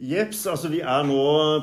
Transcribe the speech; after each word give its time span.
Jeps, 0.00 0.46
altså 0.48 0.70
vi 0.72 0.78
er 0.80 1.02
nå 1.04 1.16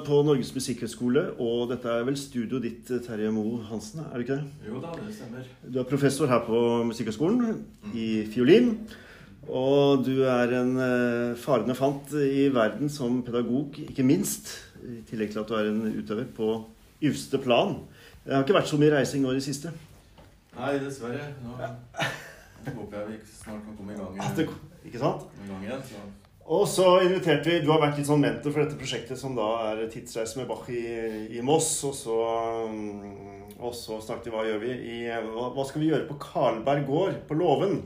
på 0.05 0.19
Norges 0.21 0.51
musikkhøgskole, 0.53 1.23
og 1.41 1.71
dette 1.71 1.89
er 1.89 2.03
vel 2.05 2.17
studioet 2.21 2.67
ditt, 2.67 2.91
Terje 3.07 3.31
Moe 3.33 3.63
Hansen, 3.65 4.03
er 4.03 4.13
det 4.13 4.27
ikke 4.27 4.35
det? 4.37 4.67
Jo 4.67 4.81
da, 4.83 4.91
det 4.93 5.15
stemmer. 5.17 5.47
Du 5.65 5.79
er 5.81 5.87
professor 5.89 6.29
her 6.29 6.43
på 6.45 6.59
Musikkhøgskolen 6.85 7.63
i 7.97 8.27
fiolin. 8.29 8.75
Og 9.47 10.03
du 10.05 10.21
er 10.27 10.53
en 10.59 10.75
eh, 10.83 11.39
farende 11.39 11.73
fant 11.79 12.13
i 12.19 12.45
verden 12.53 12.91
som 12.93 13.23
pedagog, 13.25 13.79
ikke 13.87 14.05
minst. 14.05 14.51
I 14.85 14.99
tillegg 15.09 15.33
til 15.33 15.41
at 15.41 15.49
du 15.49 15.57
er 15.57 15.71
en 15.71 15.81
utøver 15.97 16.29
på 16.37 16.51
yvste 17.09 17.41
plan. 17.41 17.73
Det 18.21 18.35
har 18.35 18.45
ikke 18.45 18.59
vært 18.59 18.69
så 18.69 18.77
mye 18.77 18.93
reising 18.99 19.25
nå 19.25 19.33
i 19.33 19.39
det 19.39 19.47
siste. 19.47 19.73
Nei, 20.59 20.75
dessverre. 20.83 21.31
Nå 21.41 21.57
håper 22.77 23.01
jeg 23.01 23.09
vi 23.15 23.19
snart 23.33 23.65
kan 23.65 23.81
komme 23.81 23.97
i 23.97 23.99
gang, 24.03 24.37
det, 24.37 24.49
ikke 24.85 25.01
sant? 25.01 25.25
i 25.41 25.49
gang 25.49 25.65
igjen. 25.71 25.85
Så. 25.89 26.26
Og 26.47 26.63
så 26.71 26.85
inviterte 27.03 27.49
vi 27.49 27.57
Du 27.65 27.71
har 27.73 27.81
vært 27.81 27.97
litt 27.99 28.07
sånn 28.07 28.21
mentor 28.23 28.53
for 28.53 28.63
dette 28.63 28.77
prosjektet, 28.79 29.19
som 29.19 29.33
da 29.35 29.47
er 29.73 29.81
tidsreise 29.91 30.39
med 30.39 30.47
Bach 30.47 30.67
i, 30.71 30.83
i 31.35 31.41
Moss. 31.43 31.73
Og 31.89 31.95
så, 31.97 32.15
mm, 32.71 33.57
og 33.59 33.73
så 33.75 33.97
snakket 34.03 34.29
vi 34.29 34.35
hva 34.35 34.45
gjør 34.47 34.61
vi 34.63 34.71
i 34.93 34.99
hva, 35.11 35.65
skal 35.67 35.83
vi 35.83 35.89
gjøre 35.91 36.07
på 36.07 36.15
Karlberg 36.23 36.85
gård 36.87 37.17
på 37.27 37.35
Låven? 37.39 37.81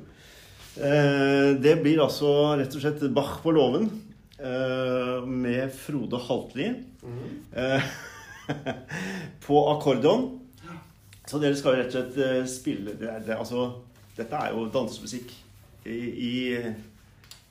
Eh, 0.77 1.55
det 1.59 1.73
blir 1.81 2.03
altså 2.05 2.29
rett 2.59 2.77
og 2.77 2.83
slett 2.85 3.01
Bach 3.17 3.39
på 3.43 3.51
Låven 3.55 3.89
eh, 4.37 5.25
med 5.25 5.73
Frode 5.75 6.21
Haltli 6.27 6.69
eh, 6.69 7.89
på 9.47 9.63
akkordeon. 9.73 10.27
Så 11.25 11.39
dere 11.41 11.57
skal 11.57 11.79
rett 11.79 11.89
og 11.89 11.97
slett 11.97 12.21
eh, 12.21 12.45
spille 12.49 12.93
det, 12.99 13.17
det, 13.25 13.35
altså, 13.41 13.71
Dette 14.17 14.37
er 14.37 14.53
jo 14.53 14.69
dansemusikk 14.73 15.33
i, 15.89 15.97
i 15.97 16.33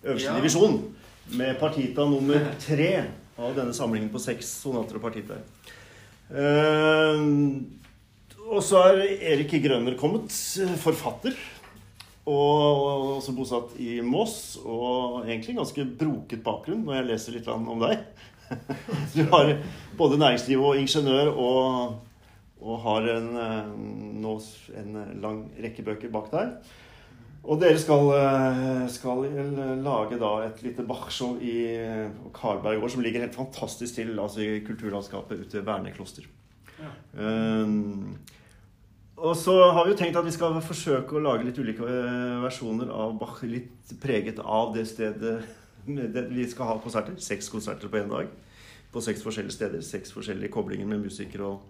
øverste 0.06 0.30
Ja. 0.30 0.38
divisjon. 0.38 0.80
Med 1.28 1.58
partita 1.60 2.04
nummer 2.08 2.48
tre 2.62 2.92
av 3.40 3.54
denne 3.56 3.74
samlingen 3.76 4.10
på 4.12 4.20
seks 4.22 4.48
sonater 4.64 4.98
og 4.98 5.04
partitaer. 5.04 5.44
Eh, 6.30 7.22
og 8.50 8.62
så 8.66 8.82
er 8.88 9.04
Erik 9.34 9.54
Grønner 9.62 9.94
kommet, 9.98 10.34
forfatter. 10.82 11.36
Og 12.30 13.16
også 13.16 13.34
bosatt 13.34 13.76
i 13.80 14.00
Moss. 14.04 14.58
Og 14.62 15.22
egentlig 15.24 15.56
ganske 15.58 15.86
broket 16.02 16.42
bakgrunn 16.46 16.84
når 16.86 16.98
jeg 16.98 17.08
leser 17.12 17.38
litt 17.38 17.50
om 17.50 17.70
deg. 17.82 18.04
Du 19.14 19.22
har 19.30 19.52
både 19.94 20.18
næringsliv 20.18 20.58
og 20.58 20.78
ingeniør 20.80 21.28
og, 21.30 21.92
og 22.58 22.80
har 22.82 23.06
en, 23.12 23.28
eh, 23.38 24.80
en 24.80 24.96
lang 25.22 25.44
rekke 25.62 25.84
bøker 25.86 26.10
bak 26.10 26.32
deg. 26.34 26.56
Og 27.40 27.60
dere 27.60 27.78
skal, 27.80 28.10
eh, 28.16 28.88
skal 28.92 29.22
lage 29.80 30.18
da 30.20 30.32
et 30.44 30.60
lite 30.62 30.84
Bach-show 30.86 31.38
i 31.40 31.54
Karlberg 32.36 32.80
gård, 32.82 32.92
som 32.92 33.00
ligger 33.00 33.24
helt 33.24 33.38
fantastisk 33.38 33.94
til 33.96 34.18
altså 34.20 34.44
i 34.44 34.60
kulturlandskapet 34.66 35.46
ute 35.46 35.58
ved 35.58 35.64
Vernekloster. 35.64 36.28
Ja. 36.80 36.92
Um, 37.16 38.18
og 39.20 39.36
så 39.36 39.52
har 39.72 39.84
vi 39.84 39.92
jo 39.92 39.96
tenkt 40.00 40.16
at 40.16 40.24
vi 40.24 40.32
skal 40.32 40.60
forsøke 40.64 41.16
å 41.16 41.24
lage 41.24 41.44
litt 41.44 41.58
ulike 41.60 41.84
eh, 41.84 42.38
versjoner 42.40 42.92
av 42.92 43.18
Bach, 43.20 43.42
litt 43.44 43.92
preget 44.00 44.40
av 44.40 44.72
det 44.76 44.86
stedet 44.88 45.40
det, 45.86 46.22
vi 46.30 46.46
skal 46.48 46.66
ha 46.66 46.78
konserter. 46.80 47.16
Seks 47.20 47.48
konserter 47.52 47.88
på 47.88 48.00
én 48.00 48.08
dag. 48.10 48.30
På 48.92 49.02
seks 49.04 49.22
forskjellige 49.24 49.56
steder. 49.56 49.84
Seks 49.84 50.12
forskjellige 50.12 50.52
koblinger 50.52 50.88
med 50.88 51.04
musikere 51.04 51.52
og, 51.52 51.60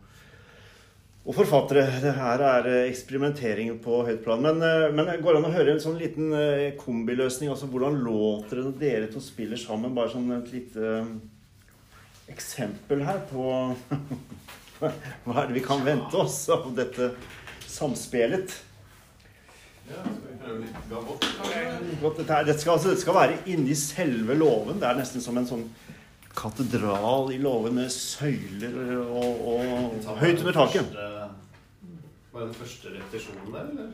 og 1.25 1.37
forfattere. 1.37 1.85
Det 2.03 2.15
her 2.17 2.45
er 2.45 2.69
eh, 2.71 2.87
eksperimentering 2.91 3.75
på 3.85 4.01
høyt 4.07 4.23
plan. 4.25 4.41
Men, 4.45 4.63
eh, 4.65 4.89
men 4.95 5.11
går 5.21 5.37
det 5.37 5.43
an 5.43 5.51
å 5.51 5.53
høre 5.55 5.75
en 5.75 5.83
sånn 5.83 5.99
liten 6.01 6.33
eh, 6.37 6.71
kombiløsning? 6.81 7.51
Altså 7.53 7.69
hvordan 7.71 8.01
låter 8.05 8.61
det 8.61 8.65
når 8.69 8.79
dere 8.81 9.11
to 9.13 9.23
spiller 9.25 9.61
sammen? 9.61 9.95
Bare 9.97 10.13
sånn 10.15 10.31
et 10.39 10.49
lite 10.55 11.05
eksempel 12.31 13.05
her 13.05 13.21
på 13.29 13.45
hva 14.81 15.37
er 15.43 15.51
det 15.51 15.59
vi 15.59 15.65
kan 15.65 15.83
vente 15.85 16.17
oss 16.17 16.45
av 16.53 16.71
dette 16.77 17.13
samspillet? 17.69 18.55
Ja, 19.91 20.01
skal 20.07 20.25
vi 20.25 20.37
prøve 20.41 20.59
litt 20.63 20.85
gavott? 20.89 21.27
Dette, 21.27 22.43
dette, 22.47 22.61
skal, 22.63 22.79
altså, 22.79 22.93
dette 22.93 23.03
skal 23.03 23.19
være 23.19 23.41
inni 23.51 23.77
selve 23.77 24.39
låven. 24.39 24.79
Det 24.81 24.89
er 24.89 25.01
nesten 25.03 25.25
som 25.25 25.37
en 25.37 25.49
sånn 25.49 25.67
katedral 26.35 27.33
i 27.33 27.39
låven 27.39 27.75
med 27.75 27.91
søyler 27.93 28.99
og, 29.01 29.49
og 29.49 29.65
høyt 30.21 30.41
under 30.41 30.53
taket. 30.53 30.85
Var 32.31 32.41
det 32.41 32.47
den 32.47 32.55
første 32.55 32.89
repetisjonen 32.95 33.53
der, 33.55 33.61
eller? 33.71 33.91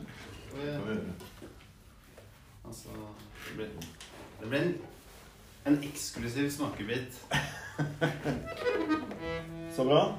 Altså, 2.67 2.89
det 3.47 3.53
ble, 3.57 3.65
det 4.41 4.47
ble 4.51 4.59
en, 4.61 4.73
en 5.65 5.77
eksklusiv 5.87 6.51
smakebit. 6.51 7.13
Så 9.75 9.83
bra. 9.85 10.17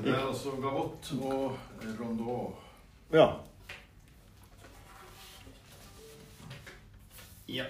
Det 0.00 0.08
er 0.12 0.26
altså 0.26 0.50
gavott 0.62 1.12
og 1.20 1.58
rondeau. 2.00 2.54
Ja. 3.12 3.26
Ja. 7.48 7.64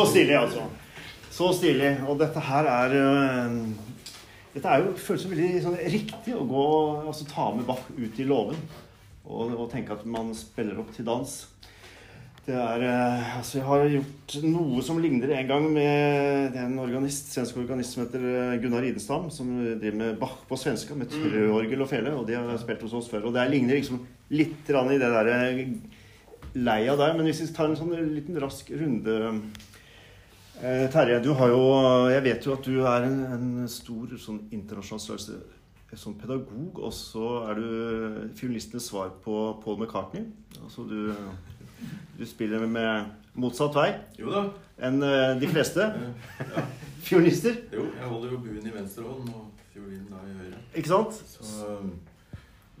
Så 0.00 0.06
stilig, 0.14 0.32
altså. 0.32 0.62
Så 1.30 1.52
stilig. 1.58 1.90
Og 2.08 2.16
dette 2.20 2.40
her 2.40 2.68
er 2.72 2.94
øh, 2.96 3.56
Dette 4.54 4.68
er 4.68 4.80
jo, 4.80 4.94
føles 4.96 5.26
jo 5.26 5.32
veldig 5.34 5.60
sånn, 5.60 5.76
riktig 5.92 6.32
å 6.34 6.46
gå 6.48 6.62
altså 7.04 7.26
ta 7.28 7.50
med 7.52 7.66
Bach 7.68 7.84
ut 7.92 8.16
i 8.18 8.26
låven 8.26 8.56
og, 9.28 9.52
og 9.52 9.66
tenke 9.70 9.92
at 9.94 10.06
man 10.08 10.32
spiller 10.34 10.80
opp 10.80 10.88
til 10.96 11.04
dans. 11.06 11.34
Det 12.48 12.56
er 12.56 12.86
øh, 12.88 13.28
Altså, 13.42 13.58
jeg 13.58 13.66
har 13.68 13.84
gjort 13.92 14.38
noe 14.48 14.82
som 14.88 15.04
ligner 15.04 15.36
en 15.36 15.52
gang 15.52 15.68
med 15.76 16.58
en 16.64 16.80
organist, 16.80 17.28
svensk 17.36 17.60
organist 17.60 17.94
som 17.94 18.06
heter 18.06 18.24
øh, 18.24 18.56
Gunnar 18.64 18.88
Idenstam, 18.88 19.28
som 19.30 19.52
driver 19.68 20.00
med 20.00 20.18
Bach 20.24 20.40
på 20.48 20.58
svenska, 20.64 20.96
med 20.96 21.12
trøorgel 21.12 21.84
og 21.84 21.92
fele, 21.92 22.16
og 22.16 22.24
de 22.30 22.40
har 22.40 22.64
spilt 22.64 22.88
hos 22.88 22.96
oss 22.96 23.12
før. 23.12 23.28
Og 23.28 23.36
det 23.36 23.50
ligner 23.52 23.76
liksom 23.76 24.00
litt 24.32 24.72
i 24.72 24.96
det 24.96 25.12
derre 25.12 25.40
leia 26.54 26.96
der. 26.96 27.16
Men 27.16 27.28
hvis 27.28 27.44
vi 27.44 27.52
tar 27.54 27.68
en 27.70 27.78
sånn 27.78 27.94
liten 28.14 28.38
rask 28.42 28.70
runde 28.74 29.18
eh, 29.28 29.42
Terje, 30.60 31.20
du 31.24 31.32
har 31.32 31.48
jo 31.48 31.60
Jeg 32.12 32.22
vet 32.26 32.46
jo 32.46 32.52
at 32.52 32.66
du 32.66 32.74
er 32.84 33.06
en, 33.06 33.20
en 33.32 33.68
stor 33.70 34.10
sånn 34.20 34.42
internasjonal 34.52 35.00
størrelse 35.00 35.38
eh, 35.40 35.96
sånn 35.98 36.18
pedagog, 36.20 36.76
og 36.84 36.92
så 36.94 37.30
er 37.50 37.58
du 37.58 38.34
fiolistenes 38.38 38.90
svar 38.92 39.08
på 39.24 39.38
Paul 39.64 39.80
McCartney. 39.80 40.26
Altså 40.62 40.84
du, 40.86 41.08
du 42.18 42.22
spiller 42.28 42.62
med 42.70 43.08
motsatt 43.40 43.74
vei 43.78 43.88
Jo 44.20 44.30
da. 44.34 44.44
enn 44.86 45.00
eh, 45.06 45.32
de 45.40 45.48
fleste 45.50 45.88
Ja. 45.88 46.66
fiolister. 47.08 47.56
Jo, 47.72 47.88
jeg 47.96 48.12
holder 48.12 48.36
jo 48.36 48.42
buen 48.44 48.68
i 48.68 48.74
venstre 48.76 49.06
hånd 49.08 49.32
og 49.32 49.66
fiolinen 49.72 50.12
da 50.12 50.20
i 50.28 50.36
høyre. 50.44 50.60
Ikke 50.76 50.92
sant? 50.92 51.18
Så 51.32 51.72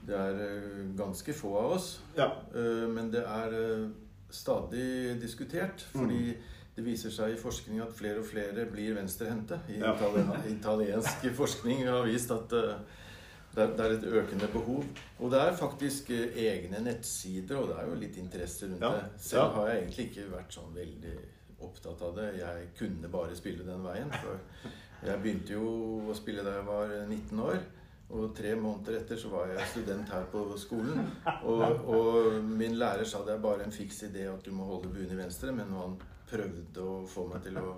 det 0.06 0.20
er 0.20 0.38
eh, 0.44 0.84
ganske 1.00 1.32
få 1.40 1.56
av 1.64 1.74
oss. 1.80 1.90
Ja. 2.18 2.28
Eh, 2.52 2.86
Men 2.92 3.08
det 3.14 3.24
er 3.24 3.56
eh, 3.56 3.88
stadig 4.30 5.16
diskutert, 5.24 5.82
fordi 5.96 6.36
det 6.76 6.84
viser 6.86 7.10
seg 7.12 7.34
i 7.34 7.40
forskning 7.40 7.80
at 7.84 7.92
flere 7.96 8.22
og 8.22 8.26
flere 8.28 8.64
blir 8.70 8.94
venstrehendte. 8.96 9.58
Ja. 9.74 9.94
italiensk 10.48 11.26
forskning 11.36 11.86
har 11.88 12.06
vist 12.06 12.30
at 12.30 12.52
eh, 12.56 12.76
det 13.54 13.64
er, 13.66 13.96
et 13.96 14.04
økende 14.06 14.46
behov. 14.52 14.84
Og 15.18 15.30
det 15.32 15.40
er 15.40 15.56
faktisk 15.58 16.10
eh, 16.14 16.36
egne 16.46 16.80
nettsider, 16.84 17.58
og 17.58 17.68
det 17.72 17.80
er 17.80 17.88
jo 17.90 17.98
litt 18.04 18.16
interesse 18.22 18.68
rundt 18.70 18.80
Ja. 18.86 18.92
det. 18.94 19.08
Selv 19.18 19.56
har 19.58 19.68
jeg 19.68 19.82
egentlig 19.82 20.06
ikke 20.10 20.28
vært 20.36 20.54
sånn 20.54 20.70
veldig 20.74 21.16
opptatt 21.60 22.02
av 22.06 22.14
det. 22.16 22.28
Jeg 22.38 22.70
kunne 22.78 23.10
bare 23.12 23.36
spille 23.36 23.66
den 23.66 23.82
veien. 23.84 24.14
For 24.22 24.38
jeg 25.06 25.20
begynte 25.22 25.52
jo 25.58 25.74
å 26.08 26.14
spille 26.16 26.46
da 26.46 26.54
jeg 26.60 26.66
var 26.70 26.94
19 27.08 27.40
år. 27.48 27.58
Og 28.10 28.32
tre 28.34 28.54
måneder 28.58 28.96
etter 28.98 29.18
så 29.20 29.28
var 29.30 29.50
jeg 29.52 29.66
student 29.70 30.08
her 30.10 30.24
på 30.32 30.40
skolen. 30.58 31.04
Og, 31.46 31.84
og 31.94 32.40
min 32.42 32.74
lærer 32.78 33.06
sa 33.06 33.20
det 33.26 33.36
er 33.36 33.42
bare 33.44 33.66
en 33.66 33.74
fiks 33.74 34.00
idé 34.08 34.24
at 34.30 34.42
du 34.42 34.50
må 34.54 34.64
holde 34.66 34.90
buen 34.90 35.12
i 35.14 35.18
venstre. 35.20 35.52
Men 35.54 35.70
når 35.70 35.84
han 35.84 36.00
prøvde 36.30 36.84
å 36.84 36.96
få 37.10 37.26
meg 37.30 37.44
til 37.44 37.58
å 37.60 37.76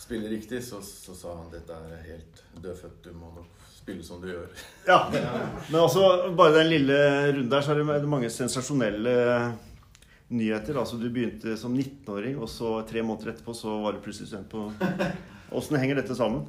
spille 0.00 0.30
riktig, 0.32 0.62
så, 0.64 0.80
så 0.84 1.14
sa 1.16 1.34
han 1.38 1.50
dette 1.52 1.76
er 1.76 2.04
helt 2.08 2.44
dødfødt. 2.60 3.00
Du 3.04 3.16
må 3.16 3.32
nok 3.36 3.66
spille 3.74 4.04
som 4.06 4.22
du 4.22 4.30
gjør. 4.32 4.48
Ja. 4.90 5.00
Men 5.12 5.80
altså, 5.82 6.06
bare 6.36 6.60
den 6.60 6.70
lille 6.72 7.00
runden 7.32 7.50
der, 7.52 7.64
så 7.64 7.74
er 7.74 7.82
det 7.82 8.10
mange 8.10 8.30
sensasjonelle 8.32 9.16
nyheter. 10.30 10.78
Altså, 10.80 10.98
du 11.00 11.08
begynte 11.10 11.56
som 11.60 11.74
19-åring, 11.76 12.38
og 12.40 12.48
så 12.50 12.78
tre 12.88 13.02
måneder 13.06 13.34
etterpå 13.34 13.54
så 13.56 13.76
var 13.84 13.96
du 13.96 14.04
plutselig 14.04 14.30
student 14.30 14.50
på 14.52 14.68
Åssen 15.58 15.80
henger 15.82 15.98
dette 15.98 16.14
sammen? 16.14 16.44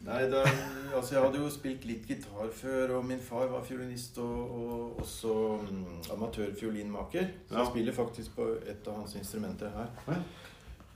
Nei, 0.00 0.22
er- 0.22 0.94
altså 0.96 1.12
Jeg 1.14 1.22
hadde 1.22 1.38
jo 1.42 1.48
spilt 1.52 1.84
litt 1.84 2.06
gitar 2.08 2.48
før, 2.56 2.94
og 2.98 3.04
min 3.04 3.20
far 3.20 3.46
var 3.52 3.62
fiolinist 3.66 4.16
og, 4.18 4.54
og 4.60 5.00
også 5.02 5.34
mm, 5.60 5.98
amatørfiolinmaker. 6.14 7.26
Så 7.50 7.58
Ja. 7.58 7.64
spiller 7.68 7.92
faktisk 7.92 8.34
på 8.36 8.46
et 8.66 8.88
av 8.88 8.94
hans 9.02 9.14
instrumenter 9.20 9.68
her. 9.74 9.90
Ja. 10.08 10.16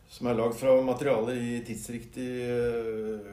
Som 0.08 0.26
er 0.30 0.34
lagd 0.38 0.54
fra 0.54 0.80
materialer 0.84 1.34
i 1.36 1.60
tidsriktig 1.66 2.28
uh, 2.48 3.28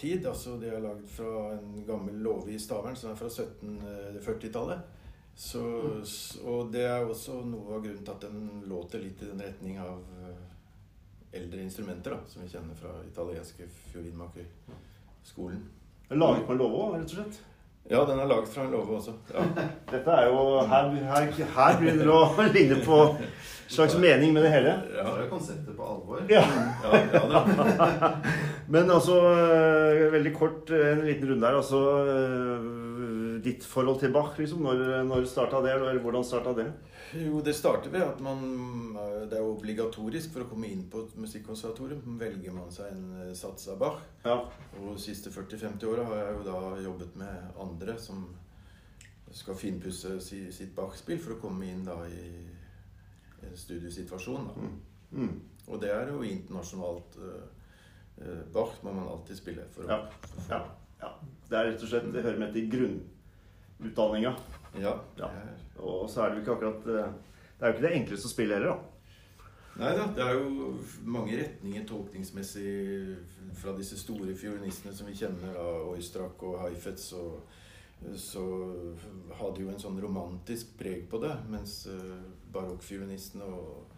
tid. 0.00 0.26
Altså 0.26 0.56
Det 0.60 0.72
er 0.72 0.80
lagd 0.80 1.06
fra 1.12 1.52
en 1.58 1.84
gammel 1.86 2.14
låve 2.24 2.50
i 2.54 2.58
Stavern 2.58 2.96
som 2.96 3.10
er 3.12 3.18
fra 3.20 3.28
1740-tallet. 3.28 4.80
Så, 5.36 5.62
s- 6.04 6.38
og 6.44 6.72
det 6.72 6.82
er 6.84 7.06
også 7.08 7.38
noe 7.46 7.76
av 7.78 7.82
grunnen 7.84 8.04
til 8.04 8.12
at 8.12 8.20
den 8.26 8.62
låter 8.68 9.00
litt 9.00 9.22
i 9.22 9.30
den 9.30 9.40
retning 9.40 9.78
av 9.80 9.98
uh, 9.98 10.34
eldre 11.32 11.62
instrumenter, 11.64 12.10
da, 12.12 12.20
som 12.28 12.42
vi 12.42 12.48
kjenner 12.52 12.74
fra 12.76 12.90
italienske 13.08 13.68
fiolinmakerskolen. 15.22 15.68
Laget 16.10 16.46
på 16.46 16.52
en 16.52 16.58
låve 16.58 16.76
òg, 16.76 16.94
rett 16.94 17.04
og 17.04 17.16
slett? 17.16 17.40
Ja, 17.90 18.04
den 18.06 18.18
er 18.20 18.26
laget 18.26 18.48
fra 18.48 18.64
en 18.64 18.70
låve 18.70 18.96
også. 18.96 19.12
Ja. 19.32 19.44
Dette 19.92 20.10
er 20.10 20.28
jo 20.28 20.60
Her, 20.68 20.90
her, 20.90 21.32
her 21.56 21.78
begynner 21.78 22.04
det 22.04 22.12
å 22.12 22.52
ligne 22.52 22.78
på 22.84 22.98
slags 23.68 23.96
mening 23.96 24.32
med 24.34 24.44
det 24.44 24.52
hele. 24.52 24.74
Ja, 24.92 25.06
det 25.08 25.24
er 25.24 25.30
konseptet 25.30 25.76
på 25.76 25.82
alvor. 25.82 26.20
Ja. 26.28 26.44
Ja, 26.84 27.00
ja. 27.14 28.10
Men 28.74 28.90
altså, 28.90 29.16
øh, 29.32 30.12
veldig 30.12 30.34
kort, 30.36 30.70
øh, 30.70 30.98
en 30.98 31.06
liten 31.06 31.30
runde 31.30 31.46
her. 31.46 31.56
Altså, 31.56 31.80
øh, 32.04 32.81
ditt 33.44 33.64
forhold 33.64 34.00
til 34.00 34.12
Bach, 34.14 34.38
liksom. 34.38 34.62
Når, 34.64 35.02
når 35.08 35.26
starta 35.30 35.60
det? 35.64 35.74
Eller 35.74 36.00
hvordan 36.02 36.24
starta 36.24 36.54
det? 36.56 36.68
Jo, 37.12 37.40
det 37.44 37.54
starter 37.54 37.90
ved 37.92 38.02
at 38.06 38.20
man 38.24 38.96
Det 39.28 39.36
er 39.36 39.44
obligatorisk 39.44 40.32
for 40.32 40.44
å 40.44 40.48
komme 40.48 40.70
inn 40.72 40.86
på 40.90 41.04
et 41.04 41.16
musikkonservatorium. 41.20 42.16
Velger 42.20 42.54
man 42.56 42.72
seg 42.72 42.92
en 42.94 43.04
eh, 43.22 43.34
sats 43.36 43.68
av 43.72 43.80
Bach. 43.82 44.00
Ja. 44.24 44.38
Og 44.80 44.94
de 44.94 45.02
siste 45.02 45.32
40-50 45.32 45.88
åra 45.90 46.06
har 46.08 46.22
jeg 46.22 46.38
jo 46.38 46.46
da 46.48 46.60
jobbet 46.86 47.18
med 47.20 47.60
andre 47.60 47.98
som 48.00 48.24
skal 49.32 49.56
finpusse 49.56 50.18
sitt 50.20 50.74
Bach-spill 50.76 51.20
for 51.20 51.36
å 51.36 51.40
komme 51.40 51.70
inn 51.70 51.84
da 51.86 51.96
i 52.08 52.26
en 53.42 53.56
studiesituasjon. 53.56 54.48
Da. 54.48 54.60
Mm. 54.60 55.24
Mm. 55.24 55.40
Og 55.66 55.80
det 55.80 55.90
er 55.92 56.12
jo 56.12 56.22
internasjonalt 56.26 57.18
eh, 57.20 57.42
eh, 58.24 58.44
Bach 58.52 58.78
må 58.82 58.94
man 58.96 59.08
alltid 59.08 59.40
spille 59.40 59.66
for 59.74 59.90
Ja. 59.90 60.04
Ja. 60.48 60.62
ja. 61.00 61.12
Det 61.48 61.58
er 61.58 61.68
rett 61.70 61.84
og 61.84 61.90
slett 61.90 62.08
Det 62.14 62.24
hører 62.24 62.40
med 62.40 62.54
til 62.56 62.70
grunnutdanninga. 63.82 64.34
Ja, 64.80 64.94
Ja. 65.18 65.28
Og 65.82 66.08
så 66.10 66.22
er 66.22 66.30
det 66.30 66.36
jo 66.38 66.42
ikke 66.42 66.52
akkurat 66.56 66.86
øh, 66.86 67.12
Det 67.58 67.66
er 67.66 67.66
jo 67.68 67.74
ikke 67.76 67.86
det 67.88 67.96
enkleste 67.96 68.26
å 68.28 68.32
spille 68.32 68.54
heller, 68.54 68.68
da. 68.68 68.88
Nei 69.80 69.90
da, 69.96 70.04
det 70.12 70.20
er 70.24 70.34
jo 70.36 70.74
mange 71.08 71.36
retninger 71.38 71.84
tolkningsmessig 71.88 73.16
fra 73.56 73.72
disse 73.78 73.96
store 73.96 74.34
fiolinistene 74.36 74.92
som 74.94 75.06
vi 75.08 75.14
kjenner, 75.16 75.54
da, 75.56 75.64
Oistrak 75.94 76.42
og 76.44 76.58
Haifetz 76.60 77.12
og 77.16 77.42
så 78.18 78.42
hadde 79.38 79.62
jo 79.62 79.68
en 79.70 79.78
sånn 79.78 80.00
romantisk 80.02 80.72
preg 80.76 81.04
på 81.08 81.20
det, 81.22 81.36
mens 81.48 81.86
uh, 81.86 82.18
barokkfiolinistene, 82.52 83.44
og- 83.46 83.88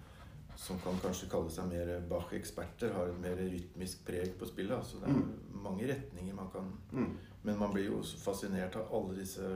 som 0.57 0.79
kan 0.79 0.95
kanskje 1.03 1.27
kalle 1.33 1.51
seg 1.51 1.67
mer 1.73 1.89
Bach-eksperter, 2.09 2.93
har 2.95 3.09
et 3.11 3.19
mer 3.19 3.35
rytmisk 3.41 4.05
preg 4.07 4.37
på 4.39 4.47
spillet. 4.47 4.85
Så 4.87 5.01
det 5.01 5.09
er 5.11 5.25
mange 5.65 5.89
retninger 5.89 6.35
man 6.37 6.51
kan 6.53 6.69
Mm. 6.93 7.17
Men 7.45 7.59
man 7.61 7.73
blir 7.75 7.91
jo 7.91 8.03
fascinert 8.25 8.77
av 8.81 8.93
alle 8.97 9.19
disse 9.19 9.49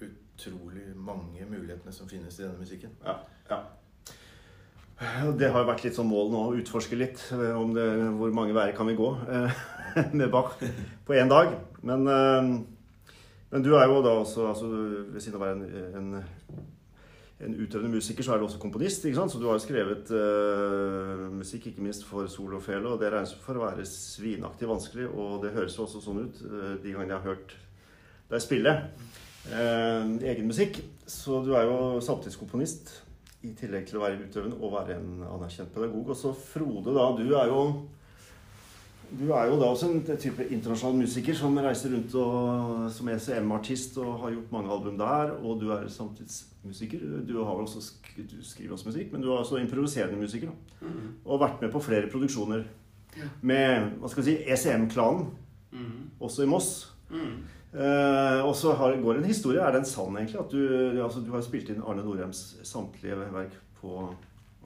utrolig 0.00 0.92
mange 0.96 1.44
mulighetene 1.48 1.92
som 1.92 2.08
finnes 2.08 2.38
i 2.38 2.44
denne 2.44 2.60
musikken. 2.60 2.92
Ja. 3.04 3.18
ja. 3.50 3.60
Det 5.36 5.50
har 5.52 5.60
jo 5.60 5.68
vært 5.68 5.84
litt 5.84 5.96
sånn 5.96 6.08
mål 6.08 6.30
nå 6.32 6.42
å 6.46 6.54
utforske 6.56 6.96
litt 6.96 7.20
eh, 7.36 7.52
om 7.52 7.74
det, 7.76 7.84
hvor 8.16 8.32
mange 8.36 8.56
veier 8.56 8.72
kan 8.76 8.88
vi 8.88 8.96
gå 8.96 9.10
eh, 9.28 9.58
med 10.18 10.30
Bach 10.32 10.54
på 11.04 11.16
én 11.16 11.28
dag. 11.28 11.52
Men, 11.84 12.06
eh, 12.08 12.48
men 13.52 13.64
du 13.64 13.74
er 13.76 13.84
jo 13.90 14.00
da 14.04 14.14
også 14.22 14.48
altså, 14.48 14.70
Ved 15.12 15.20
siden 15.20 15.36
av 15.36 15.42
å 15.42 15.44
være 15.44 15.56
en, 15.56 16.00
en, 16.00 16.64
en 17.44 17.56
utøvende 17.60 17.92
musiker, 17.92 18.24
så 18.24 18.32
er 18.32 18.40
du 18.40 18.46
også 18.46 18.58
komponist. 18.58 19.04
ikke 19.04 19.18
sant? 19.18 19.32
Så 19.32 19.38
du 19.38 19.46
har 19.48 19.58
jo 19.58 19.64
skrevet 19.64 20.10
uh, 20.16 21.26
musikk, 21.36 21.66
ikke 21.66 21.84
minst 21.84 22.06
for 22.08 22.26
solo 22.32 22.56
og 22.56 22.64
fele, 22.64 22.88
og 22.88 23.00
det 23.00 23.10
regnes 23.12 23.34
for 23.44 23.58
å 23.58 23.66
være 23.66 23.84
svinaktig 23.88 24.68
vanskelig. 24.70 25.10
Og 25.12 25.44
det 25.44 25.52
høres 25.56 25.76
jo 25.76 25.84
også 25.84 26.00
sånn 26.04 26.22
ut 26.24 26.40
uh, 26.46 26.70
de 26.80 26.94
gangene 26.94 27.12
jeg 27.12 27.18
har 27.18 27.34
hørt 27.34 27.56
deg 28.30 28.42
spille 28.42 28.72
uh, 29.52 30.14
egen 30.32 30.48
musikk. 30.48 30.80
Så 31.06 31.42
du 31.44 31.52
er 31.58 31.68
jo 31.68 32.00
samtidskomponist 32.04 32.94
i 33.44 33.52
tillegg 33.58 33.84
til 33.90 34.00
å 34.00 34.06
være 34.06 34.24
utøvende 34.24 34.56
og 34.56 34.72
være 34.78 34.96
en 34.96 35.20
anerkjent 35.28 35.74
pedagog. 35.74 36.14
Og 36.14 36.18
så 36.18 36.32
Frode, 36.32 36.96
da. 36.96 37.10
Du 37.20 37.36
er 37.36 37.52
jo 37.52 37.60
du 39.18 39.30
er 39.32 39.46
jo 39.50 39.56
da 39.60 39.68
også 39.70 39.88
en 39.92 40.02
type 40.18 40.44
internasjonal 40.50 40.96
musiker 40.98 41.34
som 41.38 41.56
reiser 41.62 41.92
rundt 41.94 42.14
og, 42.20 42.90
som 42.92 43.08
ECM-artist 43.12 43.98
og 44.02 44.18
har 44.24 44.34
gjort 44.34 44.52
mange 44.52 44.72
album 44.72 44.98
der. 44.98 45.30
Og 45.42 45.60
du 45.60 45.70
er 45.70 45.86
samtidsmusiker. 45.88 46.98
Du, 47.28 47.36
har 47.44 47.54
også, 47.62 47.82
du 48.16 48.36
skriver 48.44 48.72
også 48.76 48.88
musikk, 48.90 49.12
men 49.12 49.22
du 49.22 49.30
er 49.32 49.38
også 49.38 49.60
improviserende 49.62 50.18
musiker. 50.20 50.50
Da. 50.50 50.86
Mhm. 50.88 51.08
Og 51.24 51.40
vært 51.40 51.62
med 51.62 51.72
på 51.72 51.80
flere 51.86 52.10
produksjoner 52.12 52.64
med 53.42 53.92
hva 54.00 54.08
skal 54.12 54.22
vi 54.24 54.30
si, 54.34 54.38
ECM-klanen, 54.52 55.26
Mhm. 55.72 56.10
også 56.20 56.42
i 56.42 56.46
Moss. 56.46 56.92
Mhm. 57.10 57.32
Eh, 57.76 58.40
og 58.46 58.54
så 58.56 58.72
har, 58.76 58.96
går 59.02 59.18
en 59.18 59.24
historie. 59.24 59.60
Er 59.60 59.72
den 59.72 59.84
sann, 59.84 60.16
egentlig? 60.16 60.38
At 60.40 60.50
du, 60.50 61.02
altså, 61.02 61.20
du 61.20 61.30
har 61.32 61.42
spilt 61.42 61.68
inn 61.68 61.82
Arne 61.86 62.02
Norheims 62.04 62.56
samtlige 62.64 63.16
verk 63.32 63.52
på 63.80 64.14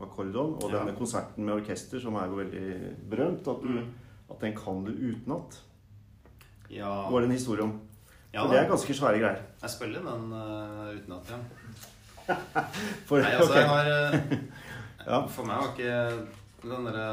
akkordon. 0.00 0.54
Og 0.62 0.70
Ja. 0.70 0.78
denne 0.78 0.96
konserten 0.96 1.44
med 1.44 1.54
orkester, 1.54 1.98
som 2.00 2.14
er 2.14 2.26
jo 2.26 2.36
veldig 2.38 2.96
berømt, 3.10 3.48
at, 3.48 3.62
du, 3.62 3.80
at 4.40 4.46
den 4.48 4.56
kan 4.56 4.80
du 4.86 4.90
utenat. 4.96 5.60
Ja, 6.70 6.90
Går 7.10 7.20
det 7.24 7.28
en 7.30 7.34
historie 7.36 7.64
om. 7.66 7.74
ja 8.32 8.44
For 8.44 8.52
det 8.54 8.60
er 8.62 8.68
ganske 8.70 8.94
svære 8.94 9.18
greier. 9.20 9.40
Jeg 9.60 9.70
spiller 9.74 10.04
den 10.06 10.32
uh, 10.32 10.90
utenat, 10.96 11.32
ja. 11.34 11.40
For, 13.08 13.18
Nei, 13.18 13.32
altså, 13.34 13.54
jeg 13.58 13.68
har 13.68 13.88
eh, 13.90 14.36
Ja. 15.10 15.18
For 15.26 15.48
meg 15.48 15.58
var 15.58 15.72
ikke 15.72 15.94
den 16.62 16.84
derre 16.86 17.06